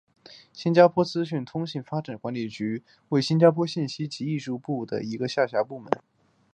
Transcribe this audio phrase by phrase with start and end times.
[0.51, 5.91] 新加坡资讯通信发展管理局成为新加坡信息及艺术部的一个下辖部门。